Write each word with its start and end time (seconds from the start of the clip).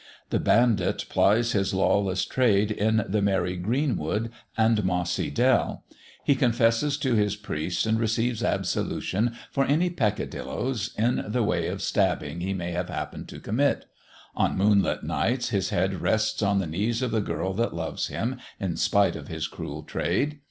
The 0.31 0.39
bandit 0.39 1.05
plies 1.09 1.51
his 1.51 1.75
lawless 1.75 2.25
trade 2.25 2.71
in 2.71 3.05
the 3.07 3.21
merry 3.21 3.55
green 3.55 3.97
wood 3.97 4.31
and 4.57 4.83
mossy 4.83 5.29
dell; 5.29 5.83
he 6.25 6.33
confesses 6.33 6.97
to 6.97 7.13
his 7.13 7.35
priest, 7.35 7.85
and 7.85 7.99
receives 7.99 8.43
absolution 8.43 9.35
for 9.51 9.63
any 9.63 9.91
peccadilloes 9.91 10.95
in 10.97 11.23
the 11.27 11.43
way 11.43 11.67
of 11.67 11.83
stabbing 11.83 12.39
he 12.39 12.51
may 12.55 12.71
have 12.71 12.89
happened 12.89 13.27
to 13.27 13.39
commit; 13.39 13.85
on 14.35 14.57
moonlit 14.57 15.03
nights 15.03 15.49
his 15.49 15.69
head 15.69 16.01
rests 16.01 16.41
on 16.41 16.57
the 16.57 16.65
knees 16.65 17.03
of 17.03 17.11
the 17.11 17.21
girl 17.21 17.53
that 17.53 17.75
loves 17.75 18.07
him, 18.07 18.37
in 18.59 18.77
spite 18.77 19.15
of 19.15 19.27
his 19.27 19.45
cruel 19.45 19.83
trade. 19.83 20.39